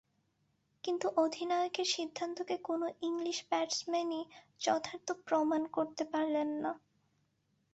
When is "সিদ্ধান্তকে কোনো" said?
1.87-2.85